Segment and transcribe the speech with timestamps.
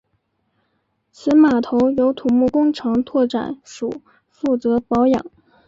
[1.11, 5.23] 此码头由土木工程拓展署负责保养。